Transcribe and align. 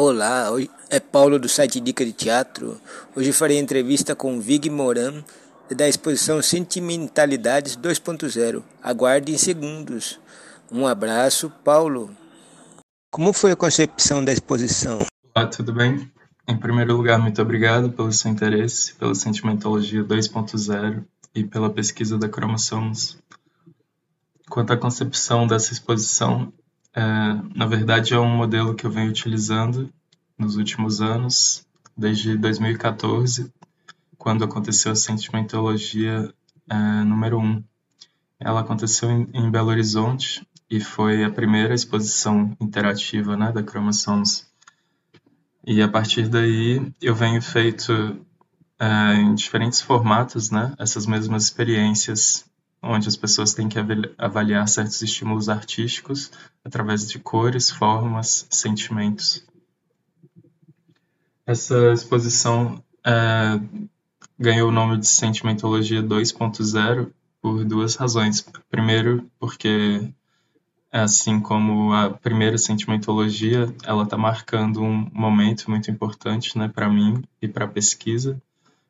Olá, 0.00 0.46
é 0.90 1.00
Paulo 1.00 1.40
do 1.40 1.48
site 1.48 1.80
Dica 1.80 2.04
de 2.04 2.12
Teatro. 2.12 2.80
Hoje 3.16 3.32
farei 3.32 3.58
entrevista 3.58 4.14
com 4.14 4.40
Vig 4.40 4.70
Moran 4.70 5.24
da 5.74 5.88
exposição 5.88 6.40
Sentimentalidades 6.40 7.76
2.0. 7.76 8.62
Aguarde 8.80 9.32
em 9.32 9.36
segundos. 9.36 10.20
Um 10.70 10.86
abraço, 10.86 11.50
Paulo. 11.64 12.16
Como 13.10 13.32
foi 13.32 13.50
a 13.50 13.56
concepção 13.56 14.24
da 14.24 14.32
exposição? 14.32 15.00
Olá, 15.34 15.48
tudo 15.48 15.72
bem? 15.72 16.08
Em 16.46 16.56
primeiro 16.56 16.96
lugar, 16.96 17.18
muito 17.18 17.42
obrigado 17.42 17.90
pelo 17.90 18.12
seu 18.12 18.30
interesse, 18.30 18.94
pela 18.94 19.16
Sentimentologia 19.16 20.04
2.0 20.04 21.04
e 21.34 21.42
pela 21.42 21.70
pesquisa 21.70 22.16
da 22.16 22.28
cromossomos. 22.28 23.18
Quanto 24.48 24.72
à 24.72 24.76
concepção 24.76 25.44
dessa 25.44 25.72
exposição, 25.72 26.52
é, 26.98 27.00
na 27.54 27.64
verdade 27.64 28.12
é 28.12 28.18
um 28.18 28.36
modelo 28.36 28.74
que 28.74 28.84
eu 28.84 28.90
venho 28.90 29.08
utilizando 29.08 29.88
nos 30.36 30.56
últimos 30.56 31.00
anos, 31.00 31.64
desde 31.96 32.36
2014, 32.36 33.52
quando 34.16 34.42
aconteceu 34.42 34.90
a 34.90 34.96
Sentimentologia 34.96 36.34
é, 36.68 36.74
número 37.04 37.38
1. 37.38 37.62
Ela 38.40 38.60
aconteceu 38.60 39.08
em, 39.12 39.28
em, 39.32 39.48
Belo 39.48 39.68
Horizonte 39.68 40.44
e 40.68 40.80
foi 40.80 41.22
a 41.22 41.30
primeira 41.30 41.72
exposição 41.72 42.56
interativa 42.60 43.36
né, 43.36 43.52
da 43.52 43.62
cromossomos. 43.62 44.44
E 45.64 45.80
a 45.80 45.86
partir 45.86 46.28
daí 46.28 46.92
eu 47.00 47.14
venho 47.14 47.40
feito 47.40 47.92
é, 48.76 49.14
em 49.14 49.36
diferentes 49.36 49.80
formatos 49.80 50.50
né, 50.50 50.74
essas 50.80 51.06
mesmas 51.06 51.44
experiências 51.44 52.44
onde 52.82 53.08
as 53.08 53.16
pessoas 53.16 53.54
têm 53.54 53.68
que 53.68 53.78
avaliar 54.16 54.66
certos 54.68 55.02
estímulos 55.02 55.48
artísticos 55.48 56.30
através 56.68 57.08
de 57.08 57.18
cores, 57.18 57.70
formas, 57.70 58.46
sentimentos. 58.50 59.44
Essa 61.46 61.92
exposição 61.92 62.82
é, 63.04 63.58
ganhou 64.38 64.68
o 64.68 64.72
nome 64.72 64.98
de 64.98 65.06
Sentimentologia 65.06 66.02
2.0 66.02 67.10
por 67.40 67.64
duas 67.64 67.96
razões. 67.96 68.46
Primeiro, 68.70 69.28
porque 69.38 70.12
assim 70.92 71.40
como 71.40 71.92
a 71.92 72.10
primeira 72.10 72.58
sentimentologia, 72.58 73.74
ela 73.84 74.04
está 74.04 74.16
marcando 74.16 74.82
um 74.82 75.08
momento 75.12 75.70
muito 75.70 75.90
importante, 75.90 76.56
né, 76.58 76.68
para 76.68 76.88
mim 76.88 77.22
e 77.40 77.48
para 77.48 77.64
a 77.64 77.68
pesquisa, 77.68 78.40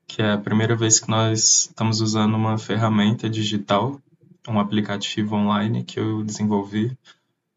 que 0.06 0.20
é 0.20 0.33
a 0.33 0.38
primeira 0.38 0.75
vez 0.75 0.98
que 0.98 1.08
nós 1.08 1.69
estamos 1.69 2.00
usando 2.00 2.34
uma 2.34 2.58
ferramenta 2.58 3.31
digital, 3.31 4.00
um 4.48 4.58
aplicativo 4.58 5.36
online 5.36 5.84
que 5.84 6.00
eu 6.00 6.25
desenvolvi 6.25 6.97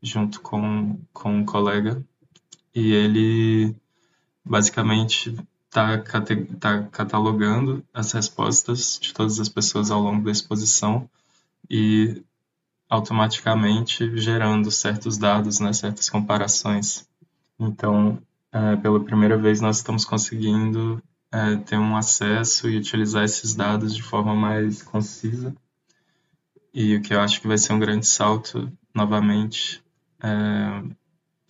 junto 0.02 0.42
com, 0.42 1.00
com 1.14 1.38
um 1.38 1.46
colega. 1.46 2.04
E 2.74 2.92
ele 2.94 3.76
basicamente 4.44 5.36
está 5.68 5.98
tá 6.60 6.84
catalogando 6.92 7.86
as 7.94 8.12
respostas 8.12 9.00
de 9.02 9.14
todas 9.14 9.40
as 9.40 9.50
pessoas 9.50 9.92
ao 9.92 10.02
longo 10.02 10.24
da 10.26 10.32
exposição 10.32 11.10
e 11.70 12.24
automaticamente 12.90 14.18
gerando 14.18 14.70
certos 14.70 15.18
dados, 15.18 15.62
né, 15.62 15.72
certas 15.72 16.10
comparações. 16.10 17.08
Então, 17.58 18.22
é, 18.52 18.76
pela 18.76 19.00
primeira 19.00 19.38
vez, 19.38 19.62
nós 19.62 19.78
estamos 19.78 20.04
conseguindo 20.04 21.02
é, 21.32 21.56
ter 21.56 21.78
um 21.78 21.96
acesso 21.96 22.70
e 22.70 22.78
utilizar 22.78 23.24
esses 23.24 23.56
dados 23.56 23.96
de 23.96 24.04
forma 24.04 24.36
mais 24.36 24.84
concisa. 24.84 25.56
E 26.74 26.96
o 26.96 27.02
que 27.02 27.14
eu 27.14 27.22
acho 27.22 27.40
que 27.40 27.48
vai 27.48 27.58
ser 27.58 27.72
um 27.72 27.80
grande 27.80 28.06
salto, 28.06 28.70
novamente, 28.94 29.82
é, 30.24 30.84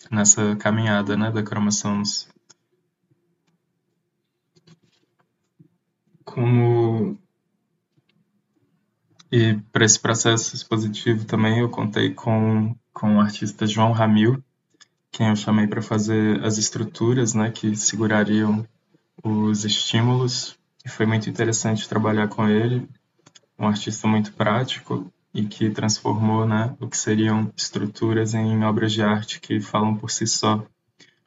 nessa 0.10 0.56
caminhada 0.56 1.16
né, 1.18 1.32
da 1.32 1.44
cromossomos. 1.44 2.28
Como 6.24 7.18
e 9.32 9.54
para 9.72 9.86
esse 9.86 9.98
processo 9.98 10.54
expositivo 10.54 11.24
também 11.24 11.60
eu 11.60 11.70
contei 11.70 12.14
com, 12.14 12.76
com 12.94 13.16
o 13.16 13.22
artista 13.22 13.66
João 13.66 13.94
Ramil, 13.94 14.44
quem 15.10 15.30
eu 15.30 15.36
chamei 15.38 15.68
para 15.68 15.82
fazer 15.82 16.44
as 16.44 16.58
estruturas 16.58 17.34
né, 17.34 17.50
que 17.50 17.74
segurariam 17.76 18.68
os 19.24 19.64
estímulos 19.64 20.58
e 20.84 20.90
foi 20.90 21.06
muito 21.06 21.30
interessante 21.30 21.88
trabalhar 21.88 22.28
com 22.28 22.48
ele, 22.48 22.90
um 23.58 23.68
artista 23.68 24.06
muito 24.06 24.34
prático 24.34 25.10
e 25.34 25.46
que 25.46 25.70
transformou 25.70 26.46
né, 26.46 26.76
o 26.80 26.88
que 26.88 26.98
seriam 26.98 27.52
estruturas 27.56 28.34
em 28.34 28.64
obras 28.64 28.92
de 28.92 29.02
arte 29.02 29.40
que 29.40 29.60
falam 29.60 29.96
por 29.96 30.12
si 30.12 30.28
só, 30.28 30.66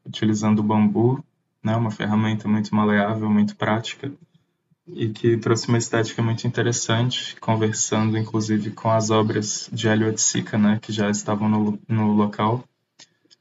utilizando 0.05 0.59
o 0.59 0.63
bambu, 0.63 1.25
né, 1.63 1.75
uma 1.75 1.91
ferramenta 1.91 2.47
muito 2.47 2.75
maleável, 2.75 3.31
muito 3.31 3.57
prática, 3.57 4.13
e 4.87 5.09
que 5.09 5.39
trouxe 5.39 5.69
uma 5.69 5.79
estética 5.79 6.21
muito 6.23 6.47
interessante, 6.47 7.37
conversando 7.41 8.19
inclusive 8.19 8.71
com 8.71 8.91
as 8.91 9.09
obras 9.11 9.71
de 9.73 9.89
Hélio 9.89 10.11
Otsika, 10.11 10.59
né, 10.59 10.79
que 10.81 10.93
já 10.93 11.09
estavam 11.09 11.49
no, 11.49 11.79
no 11.89 12.13
local. 12.13 12.63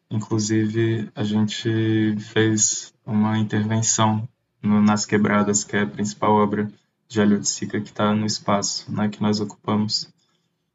Inclusive, 0.09 1.09
a 1.13 1.23
gente 1.23 2.15
fez 2.31 2.93
uma 3.05 3.37
intervenção 3.37 4.27
no 4.61 4.81
Nas 4.81 5.05
Quebradas, 5.05 5.63
que 5.65 5.75
é 5.75 5.81
a 5.81 5.87
principal 5.87 6.31
obra 6.35 6.71
de 7.09 7.37
de 7.37 7.47
Sica 7.47 7.79
que 7.79 7.89
está 7.89 8.13
no 8.15 8.25
espaço 8.25 8.91
né, 8.91 9.09
que 9.09 9.21
nós 9.21 9.39
ocupamos. 9.39 10.12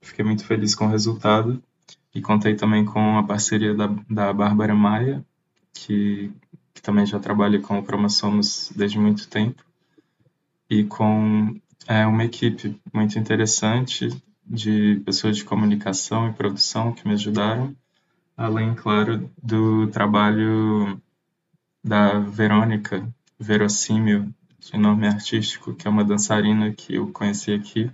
Fiquei 0.00 0.24
muito 0.24 0.44
feliz 0.44 0.74
com 0.74 0.86
o 0.86 0.90
resultado 0.90 1.62
e 2.14 2.20
contei 2.20 2.54
também 2.54 2.84
com 2.84 3.18
a 3.18 3.22
parceria 3.22 3.74
da, 3.74 3.86
da 4.08 4.32
Bárbara 4.32 4.74
Maia, 4.74 5.24
que, 5.72 6.32
que 6.72 6.82
também 6.82 7.06
já 7.06 7.18
trabalha 7.18 7.60
com 7.60 7.78
o 7.78 7.82
Cromossomos 7.82 8.72
desde 8.74 8.98
muito 8.98 9.28
tempo, 9.28 9.62
e 10.70 10.84
com 10.84 11.58
é, 11.86 12.06
uma 12.06 12.24
equipe 12.24 12.78
muito 12.92 13.18
interessante 13.18 14.08
de 14.44 15.00
pessoas 15.04 15.36
de 15.36 15.44
comunicação 15.44 16.28
e 16.28 16.32
produção 16.32 16.92
que 16.92 17.06
me 17.06 17.14
ajudaram, 17.14 17.74
além, 18.36 18.74
claro, 18.74 19.30
do 19.42 19.88
trabalho 19.88 21.00
da 21.84 22.18
Verônica, 22.18 23.06
Verossímil, 23.38 24.32
de 24.58 24.76
nome 24.76 25.06
artístico, 25.06 25.74
que 25.74 25.86
é 25.86 25.90
uma 25.90 26.04
dançarina 26.04 26.72
que 26.72 26.94
eu 26.94 27.08
conheci 27.12 27.52
aqui 27.52 27.90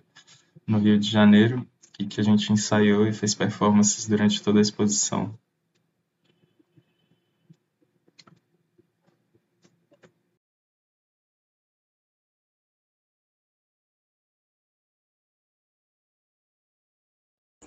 no 0.67 0.79
Rio 0.79 0.99
de 0.99 1.11
Janeiro 1.11 1.67
e 1.99 2.07
que 2.07 2.21
a 2.21 2.25
gente 2.25 2.53
ensaiou 2.53 3.07
e 3.07 3.13
fez 3.13 3.35
performances 3.35 4.07
durante 4.07 4.43
toda 4.43 4.59
a 4.59 4.63
exposição. 4.63 5.37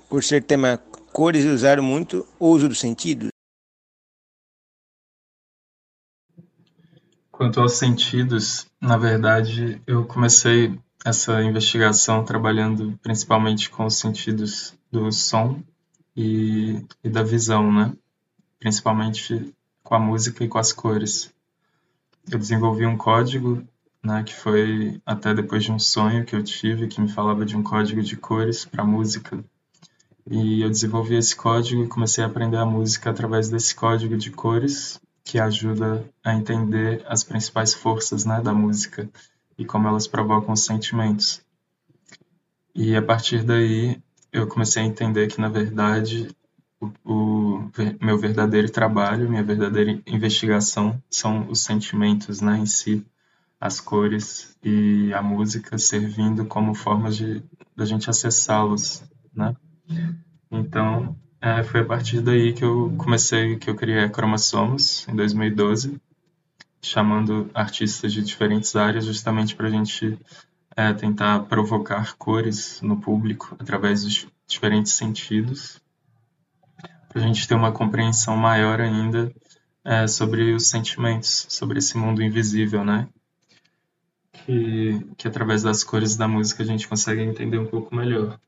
Por 0.09 0.23
ser 0.23 0.43
tema 0.43 0.77
cores, 1.11 1.45
usaram 1.45 1.83
muito 1.83 2.25
o 2.39 2.47
uso 2.47 2.69
do 2.69 2.75
sentido? 2.75 3.27
Quanto 7.29 7.59
aos 7.59 7.73
sentidos, 7.73 8.65
na 8.81 8.97
verdade, 8.97 9.81
eu 9.85 10.05
comecei 10.05 10.79
essa 11.07 11.41
investigação 11.41 12.25
trabalhando 12.25 12.99
principalmente 13.01 13.69
com 13.69 13.85
os 13.85 13.95
sentidos 13.95 14.75
do 14.91 15.09
som 15.09 15.63
e, 16.13 16.85
e 17.01 17.09
da 17.09 17.23
visão, 17.23 17.71
né? 17.71 17.93
Principalmente 18.59 19.53
com 19.81 19.95
a 19.95 19.99
música 19.99 20.43
e 20.43 20.49
com 20.49 20.57
as 20.57 20.73
cores. 20.73 21.33
Eu 22.29 22.37
desenvolvi 22.37 22.85
um 22.85 22.97
código, 22.97 23.65
né, 24.03 24.21
que 24.21 24.35
foi 24.35 25.01
até 25.05 25.33
depois 25.33 25.63
de 25.63 25.71
um 25.71 25.79
sonho 25.79 26.25
que 26.25 26.35
eu 26.35 26.43
tive, 26.43 26.89
que 26.89 26.99
me 26.99 27.07
falava 27.07 27.45
de 27.45 27.55
um 27.55 27.63
código 27.63 28.01
de 28.01 28.17
cores 28.17 28.65
para 28.65 28.83
música. 28.83 29.41
E 30.29 30.61
eu 30.61 30.69
desenvolvi 30.69 31.15
esse 31.15 31.33
código 31.33 31.85
e 31.85 31.87
comecei 31.87 32.21
a 32.21 32.27
aprender 32.27 32.57
a 32.57 32.65
música 32.65 33.11
através 33.11 33.49
desse 33.49 33.73
código 33.73 34.17
de 34.17 34.29
cores 34.29 34.99
que 35.23 35.39
ajuda 35.39 36.03
a 36.21 36.33
entender 36.33 37.01
as 37.07 37.23
principais 37.23 37.73
forças 37.73 38.25
né, 38.25 38.41
da 38.41 38.53
música 38.53 39.09
e 39.57 39.65
como 39.65 39.87
elas 39.87 40.07
provocam 40.07 40.53
os 40.53 40.65
sentimentos. 40.65 41.41
E 42.75 42.95
a 42.95 43.01
partir 43.01 43.43
daí 43.43 44.01
eu 44.31 44.47
comecei 44.47 44.83
a 44.83 44.85
entender 44.85 45.27
que, 45.27 45.41
na 45.41 45.49
verdade, 45.49 46.29
o, 46.79 46.91
o 47.03 47.71
meu 48.01 48.17
verdadeiro 48.17 48.69
trabalho, 48.69 49.29
minha 49.29 49.43
verdadeira 49.43 49.99
investigação 50.05 51.01
são 51.09 51.49
os 51.49 51.63
sentimentos 51.63 52.39
né, 52.39 52.57
em 52.57 52.65
si, 52.65 53.05
as 53.59 53.81
cores 53.81 54.55
e 54.63 55.11
a 55.13 55.21
música 55.21 55.77
servindo 55.77 56.45
como 56.45 56.75
formas 56.75 57.15
de 57.15 57.43
da 57.75 57.85
gente 57.85 58.09
acessá-los, 58.09 59.03
né? 59.33 59.55
Então, 60.49 61.15
é, 61.39 61.63
foi 61.63 61.81
a 61.81 61.85
partir 61.85 62.21
daí 62.21 62.51
que 62.53 62.63
eu 62.63 62.93
comecei, 62.97 63.55
que 63.57 63.69
eu 63.69 63.75
criei 63.75 63.99
a 63.99 64.09
Cromossomos, 64.09 65.07
em 65.07 65.15
2012, 65.15 66.01
chamando 66.81 67.49
artistas 67.53 68.13
de 68.13 68.23
diferentes 68.23 68.75
áreas 68.75 69.05
justamente 69.05 69.55
para 69.55 69.67
a 69.67 69.71
gente 69.71 70.17
é, 70.75 70.93
tentar 70.93 71.39
provocar 71.43 72.15
cores 72.17 72.79
no 72.81 73.01
público 73.01 73.55
através 73.59 74.03
dos 74.03 74.27
diferentes 74.47 74.93
sentidos, 74.93 75.81
para 77.09 77.21
a 77.21 77.25
gente 77.25 77.47
ter 77.47 77.55
uma 77.55 77.71
compreensão 77.71 78.37
maior 78.37 78.79
ainda 78.79 79.33
é, 79.83 80.07
sobre 80.07 80.53
os 80.53 80.69
sentimentos, 80.69 81.47
sobre 81.49 81.79
esse 81.79 81.97
mundo 81.97 82.21
invisível, 82.21 82.83
né? 82.85 83.07
Que, 84.45 85.01
que 85.17 85.27
através 85.27 85.63
das 85.63 85.83
cores 85.83 86.15
da 86.15 86.27
música 86.27 86.61
a 86.61 86.65
gente 86.65 86.87
consegue 86.87 87.21
entender 87.21 87.57
um 87.57 87.65
pouco 87.65 87.95
melhor. 87.95 88.39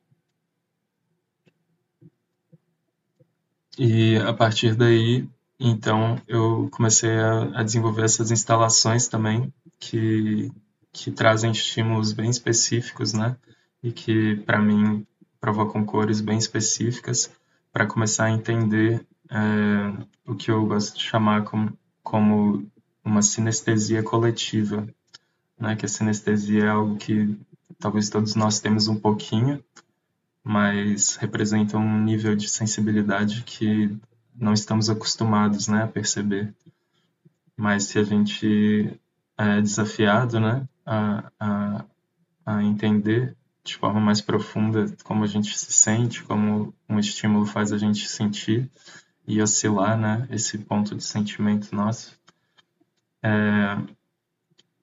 E 3.77 4.17
a 4.17 4.33
partir 4.33 4.75
daí, 4.75 5.27
então, 5.59 6.21
eu 6.25 6.69
comecei 6.71 7.11
a, 7.11 7.59
a 7.59 7.63
desenvolver 7.63 8.05
essas 8.05 8.31
instalações 8.31 9.09
também, 9.09 9.53
que, 9.77 10.49
que 10.93 11.11
trazem 11.11 11.51
estímulos 11.51 12.13
bem 12.13 12.29
específicos, 12.29 13.11
né? 13.11 13.35
E 13.83 13.91
que, 13.91 14.37
para 14.45 14.57
mim, 14.57 15.05
provocam 15.39 15.85
cores 15.85 16.21
bem 16.21 16.37
específicas 16.37 17.29
para 17.73 17.85
começar 17.85 18.25
a 18.25 18.31
entender 18.31 19.05
é, 19.29 20.05
o 20.25 20.33
que 20.33 20.49
eu 20.49 20.65
gosto 20.65 20.97
de 20.97 21.03
chamar 21.03 21.43
como, 21.43 21.77
como 22.01 22.65
uma 23.03 23.21
sinestesia 23.21 24.01
coletiva, 24.01 24.87
né? 25.59 25.75
Que 25.75 25.85
a 25.85 25.89
sinestesia 25.89 26.63
é 26.63 26.69
algo 26.69 26.95
que 26.95 27.37
talvez 27.79 28.09
todos 28.09 28.33
nós 28.33 28.61
temos 28.61 28.87
um 28.87 28.95
pouquinho, 28.97 29.61
mas 30.41 31.17
representa 31.17 31.77
um 31.77 32.01
nível 32.01 32.33
de 32.33 32.47
sensibilidade 32.47 33.43
que 33.43 33.93
não 34.39 34.53
estamos 34.53 34.89
acostumados, 34.89 35.67
né, 35.67 35.83
a 35.83 35.87
perceber. 35.87 36.53
Mas 37.55 37.85
se 37.85 37.99
a 37.99 38.03
gente 38.03 38.99
é 39.37 39.61
desafiado, 39.61 40.39
né, 40.39 40.67
a, 40.85 41.31
a, 41.39 41.85
a 42.45 42.63
entender 42.63 43.35
de 43.63 43.75
forma 43.75 43.99
mais 43.99 44.21
profunda 44.21 44.85
como 45.03 45.23
a 45.23 45.27
gente 45.27 45.57
se 45.57 45.71
sente, 45.71 46.23
como 46.23 46.73
um 46.87 46.97
estímulo 46.97 47.45
faz 47.45 47.71
a 47.71 47.77
gente 47.77 48.07
sentir 48.07 48.69
e 49.27 49.41
oscilar, 49.41 49.97
né, 49.97 50.27
esse 50.31 50.57
ponto 50.57 50.95
de 50.95 51.03
sentimento 51.03 51.75
nosso. 51.75 52.17
É, 53.21 53.77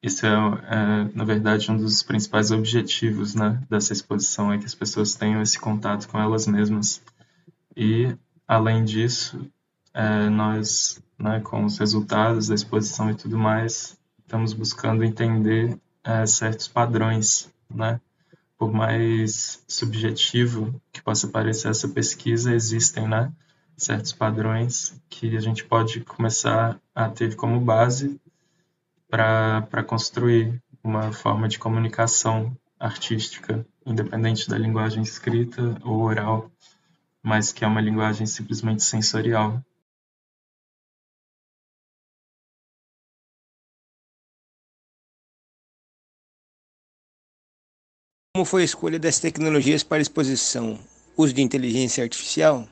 isso 0.03 0.25
é, 0.25 0.31
é, 0.31 1.11
na 1.15 1.25
verdade, 1.25 1.71
um 1.73 1.77
dos 1.77 2.03
principais 2.03 2.53
objetivos, 2.53 3.35
né, 3.35 3.61
dessa 3.69 3.93
exposição, 3.93 4.53
é 4.53 4.59
que 4.59 4.65
as 4.65 4.75
pessoas 4.75 5.17
tenham 5.17 5.43
esse 5.43 5.59
contato 5.59 6.09
com 6.09 6.21
elas 6.21 6.47
mesmas. 6.47 7.03
E, 7.77 8.17
além 8.47 8.85
disso, 8.85 9.51
é, 9.93 10.29
nós, 10.29 11.03
né, 11.19 11.41
com 11.41 11.65
os 11.65 11.79
resultados 11.79 12.49
da 12.49 12.55
exposição 12.55 13.11
e 13.11 13.15
tudo 13.15 13.39
mais, 13.39 13.99
estamos 14.21 14.53
buscando 14.53 15.05
entender 15.05 15.79
é, 16.05 16.27
certos 16.27 16.69
padrões, 16.69 17.51
né, 17.69 18.01
por 18.59 18.73
mais 18.73 19.63
subjetivo 19.69 20.81
que 20.93 21.03
possa 21.03 21.29
parecer 21.29 21.69
essa 21.69 21.89
pesquisa, 21.89 22.55
existem, 22.55 23.09
né, 23.09 23.33
certos 23.77 24.13
padrões 24.13 24.99
que 25.09 25.37
a 25.37 25.41
gente 25.41 25.65
pode 25.65 26.01
começar 26.01 26.81
a 26.95 27.09
ter 27.09 27.37
como 27.37 27.61
base 27.61 28.21
para 29.09 29.85
construir 29.87 30.61
uma 30.83 31.13
forma 31.13 31.49
de 31.49 31.59
comunicação 31.59 32.57
artística, 32.79 33.67
independente 33.85 34.49
da 34.49 34.57
linguagem 34.57 35.03
escrita 35.03 35.77
ou 35.85 36.03
oral, 36.03 36.51
mas 37.27 37.53
que 37.53 37.65
é 37.65 37.67
uma 37.67 37.81
linguagem 37.81 38.25
simplesmente 38.25 38.85
sensorial. 38.85 39.61
Como 48.33 48.45
foi 48.45 48.63
a 48.63 48.65
escolha 48.65 48.97
das 48.97 49.19
tecnologias 49.19 49.83
para 49.83 50.01
exposição? 50.01 50.79
Uso 51.17 51.35
de 51.35 51.43
inteligência 51.43 52.05
artificial? 52.05 52.69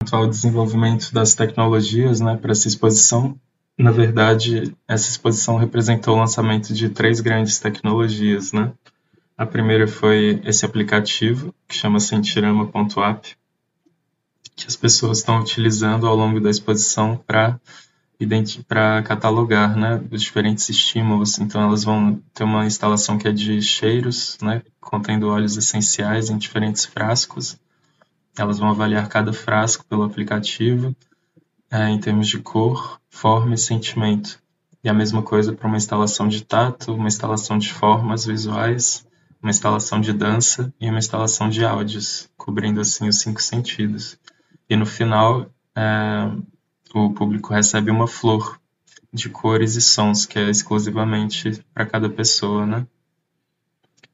Quanto 0.00 0.16
ao 0.16 0.26
desenvolvimento 0.30 1.12
das 1.12 1.34
tecnologias 1.34 2.20
né, 2.20 2.38
para 2.38 2.52
essa 2.52 2.68
exposição, 2.68 3.38
na 3.82 3.90
verdade, 3.90 4.76
essa 4.86 5.10
exposição 5.10 5.56
representou 5.56 6.14
o 6.14 6.18
lançamento 6.20 6.72
de 6.72 6.88
três 6.88 7.20
grandes 7.20 7.58
tecnologias. 7.58 8.52
Né? 8.52 8.72
A 9.36 9.44
primeira 9.44 9.88
foi 9.88 10.40
esse 10.44 10.64
aplicativo, 10.64 11.52
que 11.66 11.74
chama 11.74 11.98
Sentirama.app, 11.98 13.36
que 14.54 14.68
as 14.68 14.76
pessoas 14.76 15.18
estão 15.18 15.40
utilizando 15.40 16.06
ao 16.06 16.14
longo 16.14 16.40
da 16.40 16.48
exposição 16.48 17.16
para 17.26 17.60
para 18.68 19.02
catalogar 19.02 19.76
né, 19.76 20.00
os 20.12 20.22
diferentes 20.22 20.68
estímulos. 20.68 21.40
Então, 21.40 21.60
elas 21.60 21.82
vão 21.82 22.22
ter 22.32 22.44
uma 22.44 22.64
instalação 22.64 23.18
que 23.18 23.26
é 23.26 23.32
de 23.32 23.60
cheiros, 23.60 24.38
né, 24.40 24.62
contendo 24.80 25.28
óleos 25.28 25.56
essenciais 25.56 26.30
em 26.30 26.38
diferentes 26.38 26.84
frascos. 26.84 27.58
Elas 28.38 28.60
vão 28.60 28.68
avaliar 28.68 29.08
cada 29.08 29.32
frasco 29.32 29.84
pelo 29.86 30.04
aplicativo 30.04 30.94
é, 31.72 31.88
em 31.88 31.98
termos 31.98 32.28
de 32.28 32.38
cor, 32.38 33.00
forma 33.08 33.54
e 33.54 33.58
sentimento. 33.58 34.38
E 34.84 34.90
a 34.90 34.92
mesma 34.92 35.22
coisa 35.22 35.54
para 35.54 35.66
uma 35.66 35.78
instalação 35.78 36.28
de 36.28 36.44
tato, 36.44 36.94
uma 36.94 37.08
instalação 37.08 37.56
de 37.56 37.72
formas 37.72 38.26
visuais, 38.26 39.06
uma 39.42 39.50
instalação 39.50 39.98
de 39.98 40.12
dança 40.12 40.72
e 40.78 40.88
uma 40.90 40.98
instalação 40.98 41.48
de 41.48 41.64
áudios, 41.64 42.28
cobrindo 42.36 42.80
assim 42.80 43.08
os 43.08 43.20
cinco 43.20 43.40
sentidos. 43.40 44.18
E 44.68 44.76
no 44.76 44.84
final, 44.84 45.46
é, 45.74 46.30
o 46.94 47.10
público 47.14 47.54
recebe 47.54 47.90
uma 47.90 48.06
flor 48.06 48.60
de 49.10 49.30
cores 49.30 49.74
e 49.74 49.80
sons, 49.80 50.26
que 50.26 50.38
é 50.38 50.50
exclusivamente 50.50 51.64
para 51.72 51.86
cada 51.86 52.10
pessoa, 52.10 52.66
né? 52.66 52.86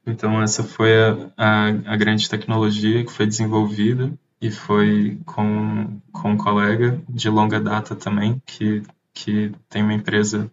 Então, 0.05 0.41
essa 0.41 0.63
foi 0.63 0.91
a, 0.97 1.31
a, 1.37 1.67
a, 1.67 1.97
grande 1.97 2.29
tecnologia 2.29 3.03
que 3.05 3.11
foi 3.11 3.27
desenvolvida 3.27 4.11
e 4.41 4.49
foi 4.51 5.19
com, 5.25 5.99
com 6.11 6.31
um 6.31 6.37
colega 6.37 7.01
de 7.09 7.29
longa 7.29 7.59
data 7.59 7.95
também, 7.95 8.41
que, 8.45 8.83
que 9.13 9.51
tem 9.69 9.83
uma 9.83 9.93
empresa 9.93 10.49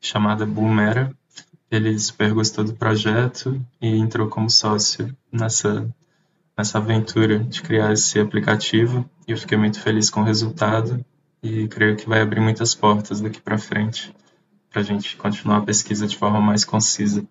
chamada 0.00 0.44
Boomera. 0.46 1.12
Ele 1.70 1.98
super 1.98 2.32
gostou 2.34 2.64
do 2.64 2.74
projeto 2.74 3.60
e 3.80 3.88
entrou 3.96 4.28
como 4.28 4.50
sócio 4.50 5.16
nessa 5.32 5.88
nessa 6.60 6.78
aventura 6.78 7.38
de 7.38 7.62
criar 7.62 7.92
esse 7.92 8.20
aplicativo 8.20 9.08
e 9.26 9.32
eu 9.32 9.38
fiquei 9.38 9.56
muito 9.56 9.80
feliz 9.80 10.10
com 10.10 10.20
o 10.20 10.24
resultado 10.24 11.02
e 11.42 11.66
creio 11.68 11.96
que 11.96 12.08
vai 12.08 12.20
abrir 12.20 12.40
muitas 12.40 12.74
portas 12.74 13.20
daqui 13.20 13.40
para 13.40 13.56
frente 13.56 14.14
para 14.70 14.82
a 14.82 14.84
gente 14.84 15.16
continuar 15.16 15.58
a 15.58 15.62
pesquisa 15.62 16.06
de 16.06 16.16
forma 16.16 16.40
mais 16.40 16.64
concisa. 16.64 17.26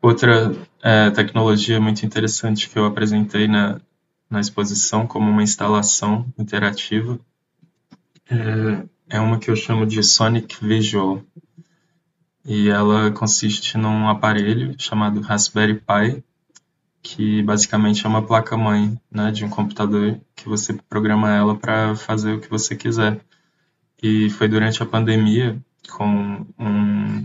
Outra 0.00 0.54
é, 0.82 1.10
tecnologia 1.10 1.80
muito 1.80 2.06
interessante 2.06 2.70
que 2.70 2.78
eu 2.78 2.86
apresentei 2.86 3.48
na, 3.48 3.80
na 4.30 4.40
exposição 4.40 5.06
como 5.06 5.30
uma 5.30 5.42
instalação 5.42 6.26
interativa 6.38 7.18
é, 8.30 9.16
é 9.16 9.20
uma 9.20 9.38
que 9.38 9.50
eu 9.50 9.56
chamo 9.56 9.86
de 9.86 10.02
Sonic 10.02 10.64
Visual 10.64 11.22
e 12.44 12.68
ela 12.68 13.10
consiste 13.10 13.76
num 13.76 14.08
aparelho 14.08 14.74
chamado 14.78 15.20
Raspberry 15.20 15.74
Pi 15.74 16.24
que 17.02 17.42
basicamente 17.42 18.04
é 18.04 18.08
uma 18.08 18.26
placa-mãe 18.26 19.00
né, 19.10 19.30
de 19.30 19.44
um 19.44 19.48
computador 19.48 20.20
que 20.34 20.48
você 20.48 20.74
programa 20.74 21.34
ela 21.34 21.56
para 21.56 21.96
fazer 21.96 22.34
o 22.34 22.40
que 22.40 22.50
você 22.50 22.76
quiser. 22.76 23.20
E 24.02 24.30
foi 24.30 24.46
durante 24.48 24.82
a 24.82 24.86
pandemia, 24.86 25.58
com 25.90 26.46
um, 26.58 27.24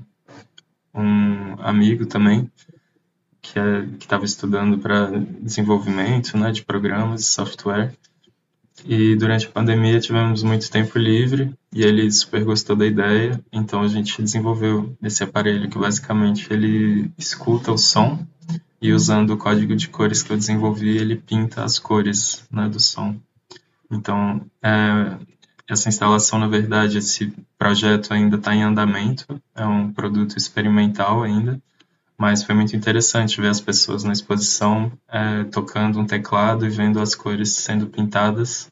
um 0.93 1.55
amigo 1.59 2.05
também, 2.05 2.49
que 3.43 3.59
é, 3.59 3.85
estava 3.99 4.23
estudando 4.23 4.79
para 4.79 5.11
desenvolvimento 5.41 6.37
né, 6.37 6.51
de 6.51 6.63
programas 6.63 7.21
e 7.21 7.25
software. 7.25 7.93
E 8.85 9.15
durante 9.15 9.45
a 9.45 9.51
pandemia 9.51 9.99
tivemos 9.99 10.41
muito 10.41 10.71
tempo 10.71 10.97
livre 10.97 11.53
e 11.71 11.83
ele 11.83 12.09
super 12.11 12.43
gostou 12.43 12.75
da 12.75 12.87
ideia, 12.87 13.39
então 13.51 13.81
a 13.81 13.87
gente 13.87 14.21
desenvolveu 14.21 14.95
esse 15.03 15.23
aparelho 15.23 15.69
que 15.69 15.77
basicamente 15.77 16.51
ele 16.51 17.11
escuta 17.17 17.71
o 17.71 17.77
som 17.77 18.25
e 18.81 18.91
usando 18.91 19.31
o 19.31 19.37
código 19.37 19.75
de 19.75 19.89
cores 19.89 20.23
que 20.23 20.31
eu 20.31 20.37
desenvolvi, 20.37 20.97
ele 20.97 21.15
pinta 21.15 21.63
as 21.63 21.77
cores 21.77 22.43
né, 22.51 22.67
do 22.67 22.79
som. 22.79 23.15
Então, 23.91 24.41
é, 24.61 25.17
essa 25.67 25.87
instalação, 25.89 26.39
na 26.39 26.47
verdade, 26.47 26.97
esse 26.97 27.31
projeto 27.57 28.13
ainda 28.13 28.37
está 28.37 28.55
em 28.55 28.63
andamento, 28.63 29.41
é 29.55 29.65
um 29.65 29.91
produto 29.93 30.37
experimental 30.37 31.23
ainda, 31.23 31.61
mas 32.17 32.43
foi 32.43 32.55
muito 32.55 32.75
interessante 32.75 33.41
ver 33.41 33.49
as 33.49 33.59
pessoas 33.59 34.03
na 34.03 34.13
exposição 34.13 34.91
é, 35.07 35.43
tocando 35.45 35.99
um 35.99 36.05
teclado 36.05 36.65
e 36.65 36.69
vendo 36.69 36.99
as 36.99 37.15
cores 37.15 37.51
sendo 37.51 37.87
pintadas. 37.87 38.71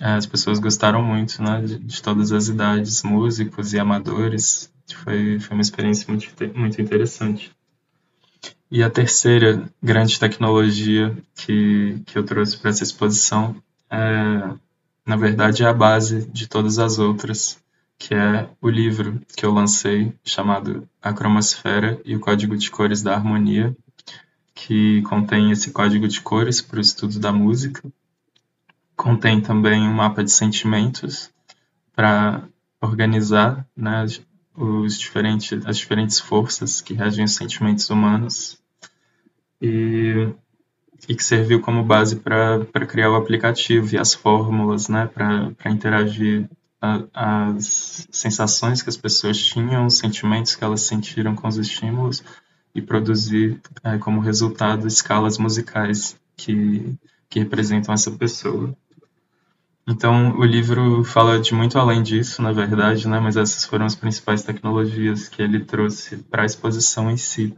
É, 0.00 0.12
as 0.12 0.26
pessoas 0.26 0.58
gostaram 0.58 1.02
muito, 1.02 1.42
né, 1.42 1.60
de, 1.60 1.78
de, 1.78 2.02
todas 2.02 2.32
as 2.32 2.48
idades, 2.48 3.02
músicos 3.02 3.72
e 3.72 3.78
amadores. 3.78 4.70
Foi, 5.04 5.38
foi 5.40 5.56
uma 5.56 5.62
experiência 5.62 6.06
muito, 6.08 6.28
muito 6.58 6.80
interessante. 6.80 7.50
E 8.70 8.82
a 8.82 8.90
terceira 8.90 9.62
grande 9.82 10.18
tecnologia 10.18 11.16
que, 11.34 12.00
que 12.06 12.16
eu 12.18 12.24
trouxe 12.24 12.56
para 12.56 12.70
essa 12.70 12.82
exposição 12.82 13.54
é, 13.90 14.54
na 15.04 15.16
verdade, 15.16 15.62
é 15.62 15.66
a 15.66 15.72
base 15.72 16.26
de 16.28 16.48
todas 16.48 16.78
as 16.78 16.98
outras, 16.98 17.58
que 18.02 18.14
é 18.14 18.48
o 18.60 18.68
livro 18.68 19.22
que 19.36 19.46
eu 19.46 19.52
lancei 19.52 20.12
chamado 20.24 20.88
A 21.00 21.12
Cromosfera 21.12 22.00
e 22.04 22.16
o 22.16 22.20
Código 22.20 22.56
de 22.56 22.68
Cores 22.68 23.00
da 23.00 23.14
Harmonia, 23.14 23.76
que 24.52 25.02
contém 25.02 25.52
esse 25.52 25.70
código 25.70 26.08
de 26.08 26.20
cores 26.20 26.60
para 26.60 26.78
o 26.78 26.80
estudo 26.80 27.20
da 27.20 27.32
música. 27.32 27.80
Contém 28.96 29.40
também 29.40 29.82
um 29.82 29.92
mapa 29.92 30.24
de 30.24 30.32
sentimentos 30.32 31.30
para 31.94 32.42
organizar 32.80 33.64
né, 33.76 34.04
os 34.56 34.98
diferentes, 34.98 35.64
as 35.64 35.76
diferentes 35.76 36.18
forças 36.18 36.80
que 36.80 36.94
regem 36.94 37.24
os 37.24 37.36
sentimentos 37.36 37.88
humanos 37.88 38.58
e, 39.60 40.28
e 41.08 41.14
que 41.14 41.22
serviu 41.22 41.60
como 41.60 41.84
base 41.84 42.16
para 42.16 42.66
criar 42.84 43.12
o 43.12 43.16
aplicativo 43.16 43.94
e 43.94 43.98
as 43.98 44.12
fórmulas 44.12 44.88
né, 44.88 45.06
para 45.06 45.70
interagir 45.70 46.50
as 47.14 48.08
sensações 48.10 48.82
que 48.82 48.88
as 48.88 48.96
pessoas 48.96 49.38
tinham, 49.38 49.86
os 49.86 49.98
sentimentos 49.98 50.56
que 50.56 50.64
elas 50.64 50.80
sentiram 50.82 51.36
com 51.36 51.46
os 51.46 51.56
estímulos 51.56 52.24
e 52.74 52.82
produzir 52.82 53.60
é, 53.84 53.98
como 53.98 54.20
resultado 54.20 54.88
escalas 54.88 55.38
musicais 55.38 56.16
que, 56.36 56.98
que 57.30 57.38
representam 57.38 57.94
essa 57.94 58.10
pessoa. 58.10 58.76
Então, 59.86 60.36
o 60.38 60.44
livro 60.44 61.04
fala 61.04 61.40
de 61.40 61.54
muito 61.54 61.78
além 61.78 62.02
disso, 62.02 62.40
na 62.42 62.52
verdade, 62.52 63.06
né? 63.08 63.20
mas 63.20 63.36
essas 63.36 63.64
foram 63.64 63.86
as 63.86 63.94
principais 63.94 64.42
tecnologias 64.42 65.28
que 65.28 65.42
ele 65.42 65.64
trouxe 65.64 66.16
para 66.16 66.42
a 66.42 66.46
exposição 66.46 67.10
em 67.10 67.16
si. 67.16 67.54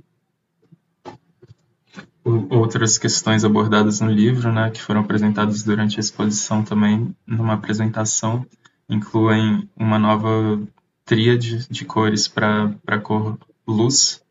Outras 2.25 2.97
questões 2.97 3.45
abordadas 3.45 4.01
no 4.01 4.11
livro, 4.11 4.51
né, 4.51 4.71
que 4.71 4.81
foram 4.81 5.03
apresentadas 5.03 5.63
durante 5.63 5.99
a 5.99 6.01
exposição 6.01 6.63
também, 6.65 7.15
numa 7.27 7.53
apresentação, 7.53 8.47
incluem 8.89 9.69
uma 9.77 9.99
nova 9.99 10.61
tríade 11.05 11.67
de 11.69 11.85
cores 11.85 12.27
para 12.29 12.75
a 12.87 12.99
cor 12.99 13.39
luz, 13.67 14.23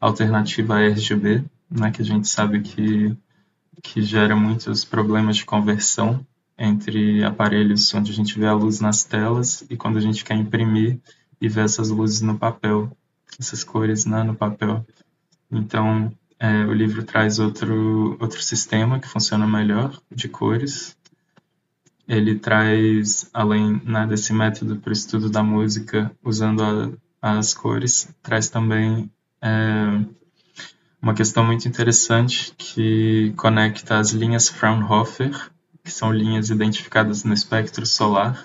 alternativa 0.00 0.76
a 0.76 0.88
RGB, 0.88 1.44
né, 1.70 1.90
que 1.90 2.02
a 2.02 2.04
gente 2.04 2.28
sabe 2.28 2.60
que, 2.60 3.16
que 3.82 4.02
gera 4.02 4.36
muitos 4.36 4.84
problemas 4.84 5.36
de 5.36 5.44
conversão 5.44 6.24
entre 6.58 7.22
aparelhos 7.24 7.92
onde 7.94 8.12
a 8.12 8.14
gente 8.14 8.38
vê 8.38 8.46
a 8.46 8.54
luz 8.54 8.80
nas 8.80 9.04
telas 9.04 9.64
e 9.68 9.76
quando 9.76 9.98
a 9.98 10.00
gente 10.00 10.24
quer 10.24 10.34
imprimir 10.34 10.98
e 11.40 11.48
ver 11.48 11.64
essas 11.64 11.90
luzes 11.90 12.22
no 12.22 12.38
papel, 12.38 12.90
essas 13.38 13.62
cores 13.62 14.06
né, 14.06 14.22
no 14.22 14.34
papel. 14.34 14.84
Então, 15.50 16.12
é, 16.38 16.64
o 16.64 16.72
livro 16.72 17.02
traz 17.04 17.38
outro, 17.38 18.16
outro 18.20 18.42
sistema 18.42 18.98
que 18.98 19.08
funciona 19.08 19.46
melhor, 19.46 19.98
de 20.10 20.28
cores. 20.28 20.95
Ele 22.08 22.38
traz, 22.38 23.28
além 23.32 23.80
né, 23.84 24.06
desse 24.06 24.32
método 24.32 24.76
para 24.76 24.90
o 24.90 24.92
estudo 24.92 25.28
da 25.28 25.42
música, 25.42 26.10
usando 26.22 26.62
a, 27.20 27.38
as 27.38 27.52
cores, 27.52 28.08
traz 28.22 28.48
também 28.48 29.10
é, 29.42 30.04
uma 31.00 31.14
questão 31.14 31.44
muito 31.44 31.68
interessante 31.68 32.54
que 32.56 33.32
conecta 33.36 33.98
as 33.98 34.12
linhas 34.12 34.48
Fraunhofer, 34.48 35.50
que 35.84 35.90
são 35.90 36.12
linhas 36.12 36.50
identificadas 36.50 37.22
no 37.24 37.32
espectro 37.32 37.86
solar, 37.86 38.44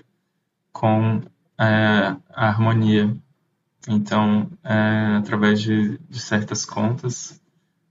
com 0.71 1.21
é, 1.59 2.15
a 2.29 2.47
harmonia. 2.47 3.15
Então, 3.87 4.49
é, 4.63 5.15
através 5.17 5.59
de, 5.61 5.97
de, 6.07 6.19
certas 6.19 6.65
contas, 6.65 7.41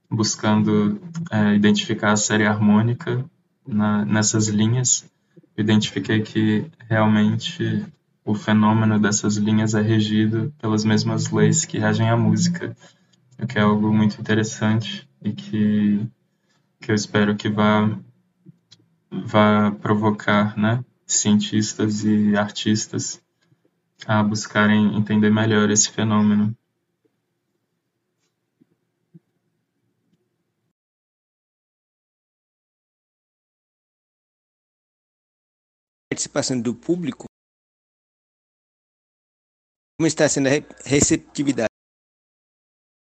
buscando 0.08 1.00
é, 1.30 1.54
identificar 1.54 2.12
a 2.12 2.16
série 2.16 2.46
harmônica 2.46 3.24
na, 3.66 4.04
nessas 4.04 4.48
linhas, 4.48 5.04
identifiquei 5.60 6.22
que 6.22 6.70
realmente 6.88 7.86
o 8.24 8.34
fenômeno 8.34 8.98
dessas 8.98 9.36
linhas 9.36 9.74
é 9.74 9.80
regido 9.80 10.52
pelas 10.58 10.84
mesmas 10.84 11.30
leis 11.30 11.64
que 11.64 11.78
regem 11.78 12.08
a 12.08 12.16
música, 12.16 12.76
o 13.38 13.46
que 13.46 13.58
é 13.58 13.62
algo 13.62 13.92
muito 13.92 14.20
interessante 14.20 15.08
e 15.22 15.32
que, 15.32 16.06
que 16.80 16.90
eu 16.90 16.94
espero 16.94 17.36
que 17.36 17.48
vá 17.48 17.88
vai 19.10 19.72
provocar 19.72 20.56
né, 20.56 20.84
cientistas 21.04 22.04
e 22.04 22.36
artistas 22.36 23.20
a 24.06 24.22
buscarem 24.22 24.96
entender 24.96 25.30
melhor 25.30 25.68
esse 25.70 25.90
fenômeno. 25.90 26.56
Participação 36.10 36.60
do 36.60 36.74
público. 36.74 37.24
Como 39.98 40.06
está 40.06 40.28
sendo 40.28 40.48
a 40.48 40.50
receptividade? 40.84 41.68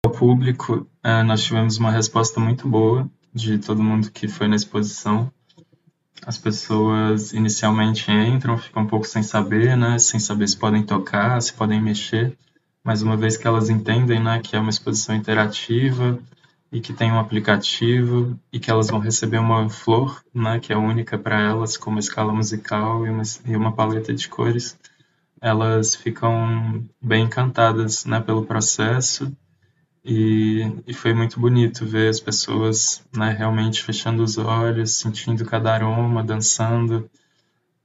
O 0.05 0.11
público, 0.11 0.91
é, 1.03 1.23
nós 1.23 1.43
tivemos 1.43 1.79
uma 1.79 1.91
resposta 1.91 2.41
muito 2.41 2.69
boa 2.69 3.09
de 3.33 3.59
todo 3.59 3.83
mundo 3.83 4.11
que 4.11 4.27
foi 4.27 4.49
na 4.49 4.57
exposição 4.57 5.33
as 6.27 6.37
pessoas 6.37 7.33
inicialmente 7.33 8.11
entram, 8.11 8.59
ficam 8.59 8.83
um 8.83 8.87
pouco 8.87 9.07
sem 9.07 9.23
saber, 9.23 9.77
né, 9.77 9.99
sem 9.99 10.19
saber 10.19 10.49
se 10.49 10.57
podem 10.57 10.83
tocar, 10.83 11.41
se 11.41 11.53
podem 11.53 11.81
mexer, 11.81 12.37
mas 12.83 13.03
uma 13.03 13.17
vez 13.17 13.37
que 13.37 13.47
elas 13.47 13.71
entendem, 13.71 14.23
né, 14.23 14.41
que 14.41 14.57
é 14.57 14.61
uma 14.61 14.71
exposição 14.71 15.15
interativa 15.15 16.19
e 16.71 16.81
que 16.81 16.93
tem 16.93 17.11
um 17.11 17.19
aplicativo 17.19 18.39
e 18.53 18.61
que 18.61 18.71
elas 18.71 18.89
vão 18.89 18.99
receber 18.99 19.39
uma 19.39 19.69
flor, 19.69 20.23
né, 20.35 20.61
que 20.61 20.73
é 20.73 20.77
única 20.77 21.19
para 21.19 21.41
elas, 21.41 21.77
com 21.77 21.91
uma 21.91 22.01
escala 22.01 22.33
musical 22.33 23.07
e 23.07 23.11
uma, 23.11 23.23
e 23.47 23.57
uma 23.57 23.73
paleta 23.73 24.13
de 24.13 24.29
cores, 24.29 24.79
elas 25.41 25.95
ficam 25.95 26.85
bem 27.01 27.25
encantadas, 27.25 28.05
né, 28.05 28.21
pelo 28.21 28.45
processo 28.45 29.33
e, 30.05 30.83
e, 30.87 30.95
foi 30.95 31.13
muito 31.13 31.39
bonito 31.39 31.85
ver 31.85 32.09
as 32.09 32.19
pessoas 32.19 33.05
né, 33.15 33.31
realmente 33.31 33.83
fechando 33.83 34.23
os 34.23 34.39
olhos, 34.39 34.95
sentindo 34.95 35.45
cada 35.45 35.75
aroma, 35.75 36.25
dançando, 36.25 37.11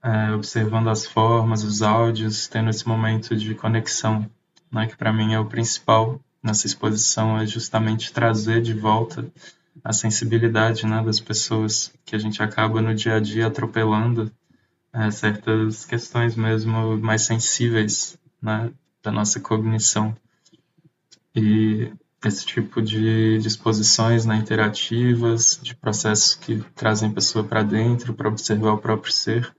é, 0.01 0.31
observando 0.31 0.89
as 0.89 1.05
formas, 1.05 1.63
os 1.63 1.81
áudios, 1.81 2.47
tendo 2.47 2.69
esse 2.69 2.87
momento 2.87 3.35
de 3.35 3.53
conexão, 3.55 4.29
né, 4.71 4.87
que 4.87 4.95
para 4.95 5.11
mim 5.11 5.33
é 5.33 5.39
o 5.39 5.45
principal 5.45 6.19
nessa 6.43 6.67
exposição, 6.67 7.39
é 7.39 7.45
justamente 7.45 8.11
trazer 8.11 8.61
de 8.61 8.73
volta 8.73 9.25
a 9.83 9.93
sensibilidade 9.93 10.85
né, 10.85 11.01
das 11.01 11.19
pessoas, 11.19 11.93
que 12.05 12.15
a 12.15 12.19
gente 12.19 12.43
acaba 12.43 12.81
no 12.81 12.93
dia 12.93 13.15
a 13.15 13.19
dia 13.19 13.47
atropelando 13.47 14.31
é, 14.91 15.09
certas 15.09 15.85
questões 15.85 16.35
mesmo 16.35 16.97
mais 16.97 17.23
sensíveis 17.23 18.17
né, 18.41 18.71
da 19.01 19.11
nossa 19.11 19.39
cognição. 19.39 20.15
E 21.35 21.91
esse 22.23 22.45
tipo 22.45 22.81
de 22.81 23.37
disposições 23.39 24.25
né, 24.25 24.35
interativas, 24.35 25.59
de 25.61 25.75
processos 25.75 26.35
que 26.35 26.63
trazem 26.75 27.09
a 27.09 27.13
pessoa 27.13 27.43
para 27.43 27.63
dentro 27.63 28.13
para 28.13 28.29
observar 28.29 28.73
o 28.73 28.77
próprio 28.77 29.11
ser, 29.11 29.53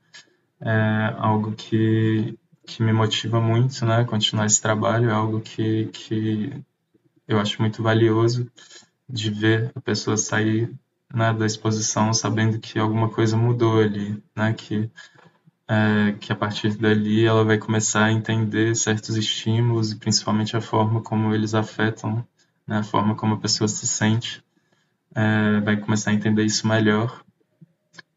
é 0.61 1.15
algo 1.19 1.53
que, 1.53 2.39
que 2.67 2.83
me 2.83 2.93
motiva 2.93 3.41
muito, 3.41 3.85
né, 3.85 4.05
continuar 4.05 4.47
esse 4.47 4.63
trabalho, 4.63 5.11
é 5.11 5.13
algo 5.13 5.41
que, 5.41 5.87
que 5.87 6.65
eu 7.27 7.39
acho 7.39 7.61
muito 7.61 7.83
valioso 7.83 8.51
de 9.09 9.31
ver 9.31 9.73
a 9.75 9.81
pessoa 9.81 10.17
sair 10.17 10.73
né, 11.13 11.33
da 11.33 11.47
exposição 11.47 12.13
sabendo 12.13 12.59
que 12.59 12.79
alguma 12.79 13.09
coisa 13.09 13.37
mudou 13.37 13.81
ali, 13.81 14.23
né, 14.35 14.53
que 14.53 14.91
é, 15.67 16.13
que 16.21 16.31
a 16.31 16.37
partir 16.37 16.77
dali 16.77 17.25
ela 17.25 17.43
vai 17.45 17.57
começar 17.57 18.05
a 18.05 18.13
entender 18.13 18.77
certos 18.77 19.17
estímulos 19.17 19.93
e 19.93 19.97
principalmente 19.97 20.57
a 20.57 20.61
forma 20.61 21.01
como 21.01 21.35
eles 21.35 21.55
afetam 21.55 22.27
né, 22.67 22.79
a 22.79 22.83
forma 22.83 23.15
como 23.15 23.35
a 23.35 23.41
pessoa 23.41 23.69
se 23.69 23.87
sente, 23.87 24.43
é, 25.15 25.61
vai 25.61 25.77
começar 25.77 26.11
a 26.11 26.15
entender 26.15 26.45
isso 26.45 26.67
melhor 26.67 27.23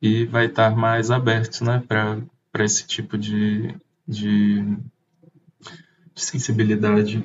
e 0.01 0.25
vai 0.25 0.45
estar 0.45 0.75
mais 0.75 1.11
aberto 1.11 1.63
né, 1.63 1.83
para 1.87 2.65
esse 2.65 2.85
tipo 2.87 3.17
de, 3.17 3.75
de, 4.07 4.61
de, 4.61 6.21
sensibilidade. 6.21 7.23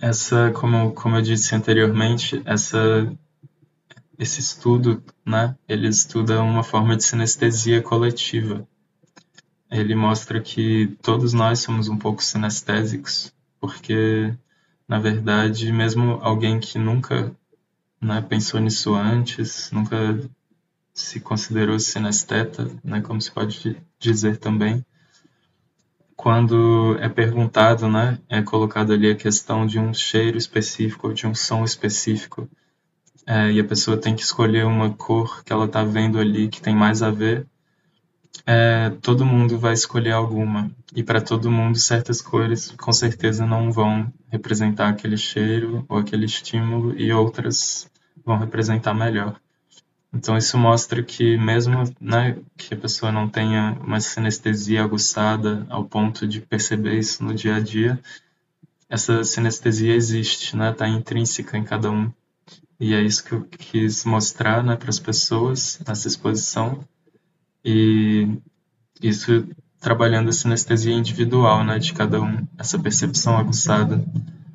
Essa, 0.00 0.50
como, 0.52 0.92
como 0.92 1.16
eu 1.16 1.22
disse 1.22 1.54
anteriormente, 1.54 2.42
essa, 2.44 2.78
esse 4.18 4.40
estudo, 4.40 5.02
né, 5.24 5.56
ele 5.68 5.88
estuda 5.88 6.42
uma 6.42 6.62
forma 6.62 6.96
de 6.96 7.04
sinestesia 7.04 7.82
coletiva. 7.82 8.66
Ele 9.70 9.94
mostra 9.94 10.40
que 10.40 10.96
todos 11.02 11.32
nós 11.32 11.60
somos 11.60 11.88
um 11.88 11.96
pouco 11.96 12.22
sinestésicos, 12.22 13.32
porque 13.60 14.36
na 14.88 14.98
verdade, 14.98 15.72
mesmo 15.72 16.18
alguém 16.22 16.60
que 16.60 16.78
nunca 16.78 17.34
né, 18.00 18.20
pensou 18.20 18.60
nisso 18.60 18.94
antes, 18.94 19.70
nunca 19.72 19.96
se 20.94 21.20
considerou 21.20 21.78
sinesteta, 21.78 22.70
né, 22.84 23.00
como 23.00 23.20
se 23.20 23.30
pode 23.30 23.76
dizer 23.98 24.36
também, 24.36 24.84
quando 26.16 26.96
é 27.00 27.08
perguntado, 27.08 27.88
né, 27.88 28.18
é 28.28 28.42
colocado 28.42 28.92
ali 28.92 29.10
a 29.10 29.14
questão 29.14 29.66
de 29.66 29.78
um 29.78 29.92
cheiro 29.92 30.38
específico 30.38 31.08
ou 31.08 31.12
de 31.14 31.26
um 31.26 31.34
som 31.34 31.64
específico, 31.64 32.48
é, 33.26 33.52
e 33.52 33.60
a 33.60 33.64
pessoa 33.64 33.96
tem 33.96 34.14
que 34.14 34.22
escolher 34.22 34.64
uma 34.64 34.90
cor 34.90 35.44
que 35.44 35.52
ela 35.52 35.66
está 35.66 35.84
vendo 35.84 36.18
ali 36.18 36.48
que 36.48 36.62
tem 36.62 36.74
mais 36.74 37.02
a 37.02 37.10
ver, 37.10 37.46
é, 38.46 38.90
todo 39.02 39.26
mundo 39.26 39.58
vai 39.58 39.72
escolher 39.72 40.12
alguma. 40.12 40.70
E 40.94 41.02
para 41.02 41.20
todo 41.20 41.50
mundo, 41.50 41.78
certas 41.78 42.20
cores 42.20 42.72
com 42.78 42.92
certeza 42.92 43.46
não 43.46 43.72
vão 43.72 44.12
representar 44.28 44.88
aquele 44.88 45.16
cheiro 45.16 45.84
ou 45.88 45.98
aquele 45.98 46.26
estímulo, 46.26 46.98
e 46.98 47.12
outras 47.12 47.90
vão 48.24 48.38
representar 48.38 48.94
melhor. 48.94 49.40
Então, 50.16 50.34
isso 50.34 50.56
mostra 50.56 51.02
que, 51.02 51.36
mesmo 51.36 51.84
né, 52.00 52.38
que 52.56 52.72
a 52.72 52.76
pessoa 52.76 53.12
não 53.12 53.28
tenha 53.28 53.76
uma 53.84 54.00
sinestesia 54.00 54.82
aguçada 54.82 55.66
ao 55.68 55.84
ponto 55.84 56.26
de 56.26 56.40
perceber 56.40 56.98
isso 56.98 57.22
no 57.22 57.34
dia 57.34 57.56
a 57.56 57.60
dia, 57.60 58.00
essa 58.88 59.22
sinestesia 59.22 59.94
existe, 59.94 60.46
está 60.46 60.56
né, 60.56 60.72
tá 60.72 60.88
intrínseca 60.88 61.58
em 61.58 61.64
cada 61.64 61.90
um. 61.90 62.10
E 62.80 62.94
é 62.94 63.02
isso 63.02 63.22
que 63.24 63.32
eu 63.32 63.42
quis 63.42 64.06
mostrar 64.06 64.64
né, 64.64 64.74
para 64.74 64.88
as 64.88 64.98
pessoas 64.98 65.78
nessa 65.86 66.08
exposição. 66.08 66.80
E 67.62 68.38
isso 69.02 69.46
trabalhando 69.78 70.30
a 70.30 70.32
sinestesia 70.32 70.94
individual 70.94 71.62
né, 71.62 71.78
de 71.78 71.92
cada 71.92 72.22
um, 72.22 72.48
essa 72.56 72.78
percepção 72.78 73.36
aguçada. 73.36 74.02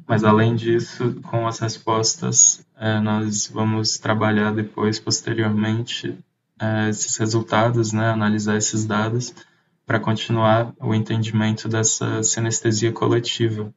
Mas 0.08 0.24
além 0.24 0.56
disso, 0.56 1.22
com 1.22 1.48
as 1.48 1.60
respostas, 1.60 2.66
é, 2.82 3.00
nós 3.00 3.46
vamos 3.46 4.00
trabalhar 4.00 4.52
depois, 4.52 5.00
posteriormente, 5.00 6.18
é, 6.60 6.90
esses 6.90 7.16
resultados, 7.16 7.94
né, 7.94 8.10
analisar 8.10 8.58
esses 8.58 8.86
dados 8.86 9.36
para 9.86 10.00
continuar 10.00 10.74
o 10.80 10.96
entendimento 10.96 11.70
dessa 11.70 12.24
sinestesia 12.24 12.92
coletiva, 12.92 13.72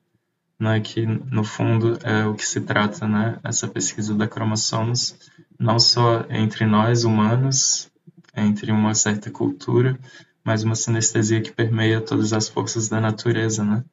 né, 0.59 0.81
que 0.81 1.05
no 1.05 1.45
fundo 1.45 1.99
é 2.03 2.25
o 2.25 2.35
que 2.35 2.47
se 2.47 2.63
trata, 2.63 3.07
né, 3.07 3.39
essa 3.45 3.69
pesquisa 3.69 4.15
da 4.15 4.27
cromossomos, 4.27 5.15
não 5.61 5.79
só 5.79 6.25
entre 6.31 6.65
nós 6.65 7.05
humanos, 7.05 7.91
entre 8.35 8.73
uma 8.73 8.95
certa 8.95 9.31
cultura, 9.31 9.99
mas 10.43 10.63
uma 10.63 10.75
sinestesia 10.75 11.43
que 11.43 11.53
permeia 11.53 12.01
todas 12.01 12.33
as 12.33 12.49
forças 12.49 12.89
da 12.89 13.03
natureza, 13.03 13.63
né? 13.63 13.85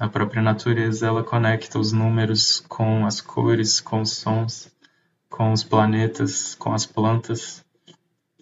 A 0.00 0.08
própria 0.08 0.42
natureza 0.42 1.06
ela 1.06 1.24
conecta 1.24 1.78
os 1.78 1.92
números 1.92 2.60
com 2.68 3.04
as 3.06 3.20
cores, 3.20 3.80
com 3.80 4.00
os 4.02 4.12
sons, 4.12 4.70
com 5.28 5.52
os 5.52 5.62
planetas, 5.64 6.54
com 6.54 6.72
as 6.72 6.86
plantas. 6.86 7.64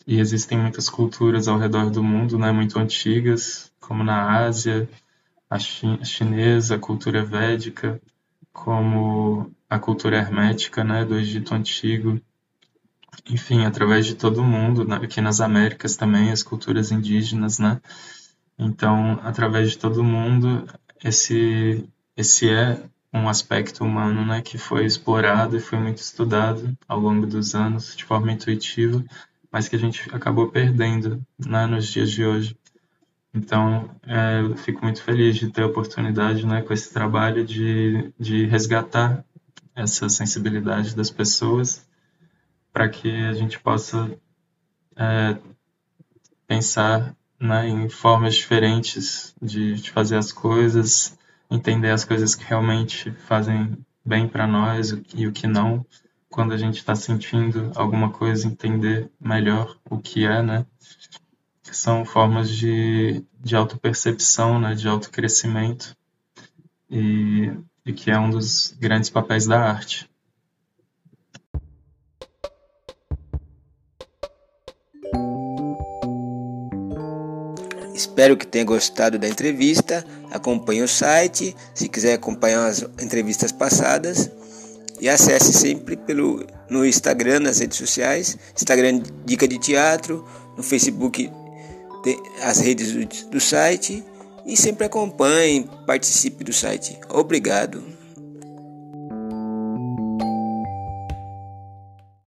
E 0.07 0.21
existem 0.21 0.59
muitas 0.59 0.89
culturas 0.89 1.49
ao 1.49 1.59
redor 1.59 1.91
do 1.91 2.03
mundo, 2.03 2.39
né, 2.39 2.53
muito 2.53 2.79
antigas, 2.79 3.73
como 3.81 4.05
na 4.05 4.45
Ásia, 4.47 4.89
a 5.49 5.59
chinesa, 5.59 6.77
a 6.77 6.79
cultura 6.79 7.25
védica, 7.25 8.01
como 8.53 9.51
a 9.69 9.79
cultura 9.79 10.17
hermética, 10.17 10.85
né, 10.85 11.05
do 11.05 11.19
Egito 11.19 11.55
antigo. 11.55 12.21
Enfim, 13.29 13.65
através 13.65 14.07
de 14.07 14.15
todo 14.15 14.45
mundo, 14.45 14.87
aqui 14.95 15.21
nas 15.21 15.41
Américas 15.41 15.97
também, 15.97 16.31
as 16.31 16.43
culturas 16.43 16.93
indígenas, 16.93 17.59
né? 17.59 17.81
Então, 18.59 19.19
através 19.23 19.71
de 19.71 19.79
todo 19.79 20.05
mundo, 20.05 20.67
esse 21.03 21.89
esse 22.17 22.49
é 22.49 22.83
um 23.13 23.29
aspecto 23.29 23.85
humano, 23.85 24.25
né, 24.25 24.43
que 24.43 24.59
foi 24.59 24.85
explorado 24.85 25.57
e 25.57 25.61
foi 25.61 25.79
muito 25.79 25.99
estudado 25.99 26.77
ao 26.89 26.99
longo 26.99 27.27
dos 27.27 27.55
anos 27.55 27.97
de 27.97 28.05
forma 28.05 28.33
intuitiva, 28.33 29.05
mas 29.51 29.69
que 29.69 29.77
a 29.77 29.79
gente 29.79 30.09
acabou 30.15 30.49
perdendo, 30.49 31.23
né, 31.39 31.67
nos 31.67 31.87
dias 31.87 32.11
de 32.11 32.25
hoje. 32.25 32.57
Então, 33.35 33.91
é, 34.07 34.41
eu 34.41 34.57
fico 34.57 34.83
muito 34.83 35.03
feliz 35.03 35.37
de 35.37 35.51
ter 35.51 35.63
a 35.63 35.67
oportunidade, 35.67 36.47
né, 36.47 36.63
com 36.63 36.73
esse 36.73 36.93
trabalho 36.93 37.45
de, 37.45 38.13
de 38.19 38.47
resgatar 38.47 39.25
essa 39.75 40.09
sensibilidade 40.09 40.97
das 40.97 41.11
pessoas 41.11 41.87
para 42.73 42.89
que 42.89 43.11
a 43.27 43.35
gente 43.35 43.59
possa 43.59 44.11
é, 44.97 45.37
pensar 46.47 47.15
né, 47.39 47.69
em 47.69 47.89
formas 47.89 48.35
diferentes 48.35 49.35
de, 49.41 49.75
de 49.75 49.91
fazer 49.91 50.17
as 50.17 50.33
coisas, 50.33 51.19
entender 51.51 51.91
as 51.91 52.05
coisas 52.05 52.35
que 52.35 52.45
realmente 52.45 53.13
fazem 53.27 53.77
bem 54.05 54.29
para 54.29 54.47
nós 54.47 54.97
e 55.15 55.27
o 55.27 55.33
que 55.33 55.47
não. 55.47 55.85
Quando 56.29 56.53
a 56.53 56.57
gente 56.57 56.77
está 56.77 56.95
sentindo 56.95 57.73
alguma 57.75 58.11
coisa, 58.11 58.47
entender 58.47 59.11
melhor 59.21 59.77
o 59.89 59.99
que 59.99 60.25
é, 60.25 60.43
né? 60.43 60.67
são 61.77 62.05
formas 62.05 62.51
de, 62.51 63.25
de 63.41 63.57
autopercepção, 63.57 64.59
né, 64.59 64.75
de 64.75 64.89
autocrescimento, 64.89 65.97
e, 66.91 67.53
e 67.85 67.93
que 67.93 68.11
é 68.11 68.19
um 68.19 68.31
dos 68.31 68.75
grandes 68.79 69.11
papéis 69.11 69.47
da 69.47 69.61
arte. 69.61 70.09
Espero 77.97 78.37
que 78.37 78.47
tenha 78.47 78.65
gostado 78.65 79.19
da 79.19 79.27
entrevista. 79.27 80.05
Acompanhe 80.31 80.83
o 80.83 80.89
site, 80.89 81.57
se 81.75 81.89
quiser 81.89 82.13
acompanhar 82.15 82.67
as 82.67 82.83
entrevistas 83.01 83.51
passadas. 83.51 84.31
E 85.01 85.09
acesse 85.09 85.53
sempre 85.53 85.97
pelo 85.97 86.47
no 86.69 86.85
Instagram, 86.85 87.41
nas 87.41 87.59
redes 87.59 87.79
sociais, 87.79 88.37
Instagram 88.55 89.03
Dica 89.25 89.49
de 89.49 89.59
Teatro, 89.59 90.27
no 90.57 90.63
Facebook 90.63 91.31
as 92.43 92.59
redes 92.59 92.93
do, 92.93 93.31
do 93.31 93.41
site 93.41 94.05
e 94.45 94.57
sempre 94.57 94.87
acompanhe, 94.87 95.69
participe 95.87 96.45
do 96.45 96.53
site. 96.53 96.99
Obrigado. 97.09 97.96